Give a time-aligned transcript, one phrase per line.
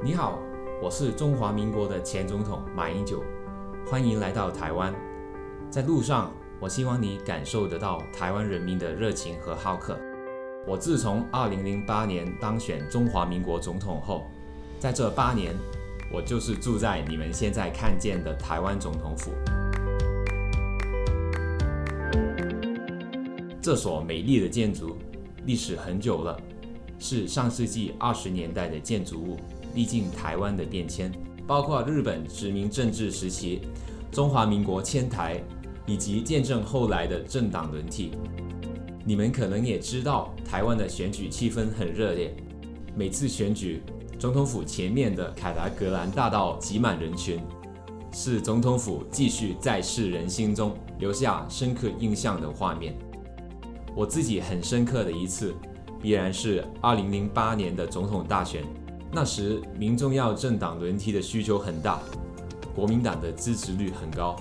[0.00, 0.38] 你好，
[0.80, 3.20] 我是中华民国的前总统马英九，
[3.84, 4.94] 欢迎来到台湾。
[5.68, 9.98] 在路上，我希望你感受得到台湾人民的热情和好客。
[10.68, 14.24] 我自从2008年当选中华民国总统后，
[14.78, 15.52] 在这八年，
[16.12, 19.32] 我就是住在你们现在看见的台湾总统府。
[23.60, 24.96] 这所美丽的建筑
[25.44, 26.40] 历史很久了，
[27.00, 29.36] 是上世纪二十年代的建筑物。
[29.74, 31.12] 历经台湾的变迁，
[31.46, 33.60] 包括日本殖民政治时期、
[34.10, 35.42] 中华民国迁台，
[35.86, 38.12] 以及见证后来的政党轮替。
[39.04, 42.34] 你们可能也知道，台湾的选举气氛很热烈。
[42.94, 43.82] 每次选举，
[44.18, 47.40] 总统府前面的凯达格兰大道挤满人群，
[48.12, 52.94] 是总统府继续在世人心中留下深刻印象的画面。
[53.94, 55.54] 我自己很深刻的一次，
[56.02, 58.62] 必然是2008年的总统大选。
[59.10, 62.00] 那时民众要政党轮替的需求很大，
[62.74, 64.36] 国民党的支持率很高。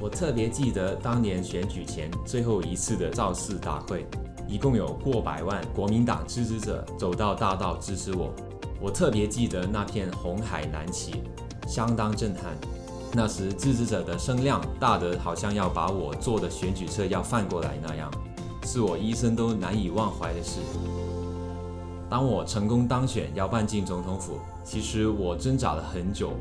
[0.00, 4.06] 我特别记得当年选举前最后一次的造势大会，
[4.46, 8.32] 一共有过百万国民党支持者走到大道支持我。
[8.80, 11.22] 我特别记得那片红海南旗，
[11.66, 12.56] 相当震撼。
[13.12, 18.10] 那时支持者的声量大得好像要把我坐的选举车要翻过来那样，
[18.64, 20.60] 是我一生都难以忘怀的事。
[22.10, 26.32] 当我成功当选，要办进总统府，其实我挣扎了很久。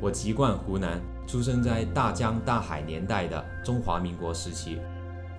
[0.00, 4.78] 我籍贯湖南，出生在大江大海年代的中华民国时期，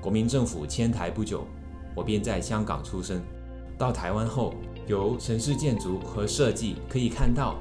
[0.01, 1.47] 国民政府迁台不久，
[1.95, 3.21] 我便在香港出生。
[3.77, 4.53] 到台湾后，
[4.85, 7.55] 由城市建筑和设计可以看到，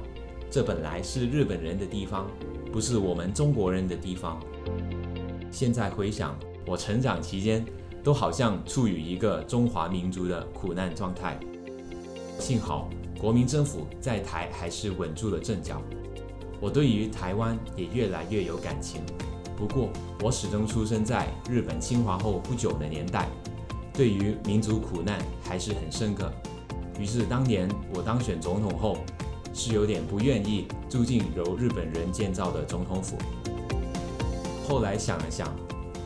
[0.51, 2.27] 这本来是日本人的地方，
[2.69, 4.37] 不是我们中国人的地方。
[5.49, 7.65] 现在回想，我成长期间
[8.03, 11.39] 都好像处于一个中华民族的苦难状态。
[12.49, 12.89] 幸好
[13.21, 15.79] 国民政府在台还是稳住了阵脚，
[16.59, 19.03] 我对于台湾也越来越有感情。
[19.55, 19.89] 不过
[20.23, 23.29] 我始终出生在日本侵华后不久的年代，
[23.93, 26.33] 对于民族苦难还是很深刻。
[26.99, 28.97] 于是当年我当选总统后，
[29.53, 33.15] 是有点不愿意住进由日本人建造的总统府。
[34.67, 35.55] 后来想了想。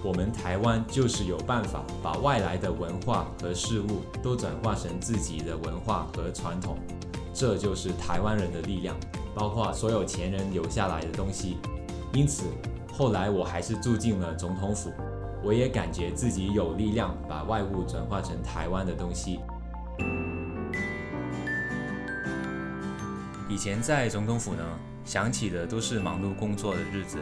[0.04, 6.78] 我们台湾就是有办法把外来的文化和事物都转化成自己的文化和传统，
[7.34, 8.94] 这就是台湾人的力量，
[9.34, 11.58] 包括所有前人留下来的东西。
[12.12, 12.44] 因此，
[12.92, 14.92] 后来我还是住进了总统府，
[15.42, 19.40] 我也感觉自己有力量把外物转化成台湾的东西。
[23.48, 24.64] 以前在总统府呢，
[25.06, 27.20] 想起的都是忙碌工作的日子。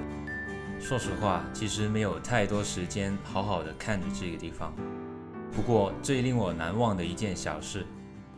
[0.81, 4.73] 说实话，其实没有太多时间好好的看着这个地方。
[5.55, 7.85] 不过最令我难忘的一件小事，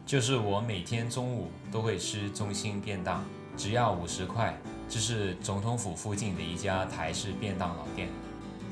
[0.05, 3.23] 就是我每天中午都会吃中心便当，
[3.57, 4.55] 只要五十块。
[4.89, 8.09] 这是总统府附近的一家台式便当老店，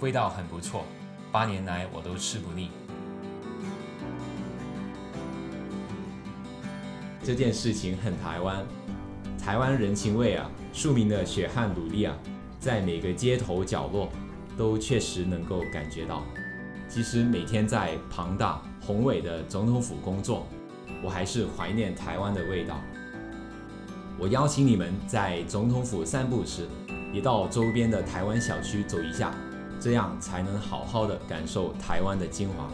[0.01, 0.85] 味道很不错，
[1.31, 2.69] 八年来我都吃不腻。
[7.23, 8.63] 这件事情很台湾，
[9.43, 12.15] 台湾人情味啊，庶民的血汗努力啊。
[12.61, 14.07] 在每个街头角落，
[14.55, 16.23] 都确实能够感觉到。
[16.87, 20.45] 其实每天在庞大宏伟的总统府工作，
[21.03, 22.79] 我还是怀念台湾的味道。
[24.19, 26.67] 我邀请你们在总统府散步时，
[27.11, 29.33] 也到周边的台湾小区走一下，
[29.79, 32.69] 这样才能好好的感受台湾的精华。